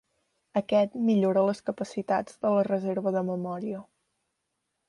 [0.61, 3.87] Aquest millora les capacitats de la reserva de memòria.